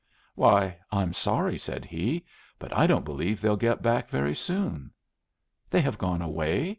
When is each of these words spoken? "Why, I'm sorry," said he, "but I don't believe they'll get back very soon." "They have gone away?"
"Why, 0.33 0.77
I'm 0.91 1.13
sorry," 1.13 1.59
said 1.59 1.85
he, 1.85 2.25
"but 2.57 2.73
I 2.75 2.87
don't 2.87 3.05
believe 3.05 3.39
they'll 3.39 3.55
get 3.55 3.83
back 3.83 4.09
very 4.09 4.33
soon." 4.33 4.89
"They 5.69 5.81
have 5.81 5.99
gone 5.99 6.23
away?" 6.23 6.69